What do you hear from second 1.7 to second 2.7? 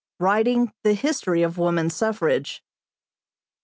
SUFFRAGE."